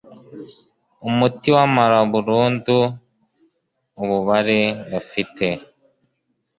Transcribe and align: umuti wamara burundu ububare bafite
umuti 1.07 1.47
wamara 1.55 1.97
burundu 2.11 2.77
ububare 4.01 4.61
bafite 4.91 5.47